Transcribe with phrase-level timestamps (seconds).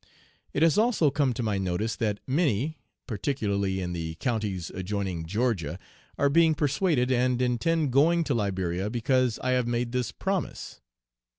[0.55, 5.77] "'It has also come to my notice that many, particularly in the counties adjoining Georgia,
[6.17, 10.81] are being persuaded, and intend going to Liberia because I have made this promise.